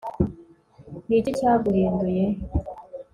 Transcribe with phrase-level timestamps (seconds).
[1.07, 2.23] ni iki cyaguhinduye